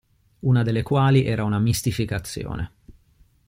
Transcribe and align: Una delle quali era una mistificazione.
Una 0.39 0.63
delle 0.63 0.81
quali 0.81 1.25
era 1.25 1.43
una 1.43 1.59
mistificazione. 1.59 2.71